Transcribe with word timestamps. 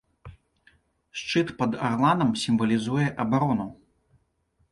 Шчыт 1.21 1.47
пад 1.59 1.71
арланам 1.89 2.31
сімвалізуе 2.43 3.05
абарону. 3.25 3.67